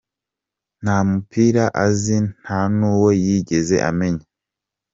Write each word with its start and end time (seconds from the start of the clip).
Nta 0.83 0.97
mupira 1.09 1.65
azi 1.85 2.17
nta 2.39 2.59
n’uwo 2.75 3.09
yigeze 3.23 3.75
amenya. 3.89 4.25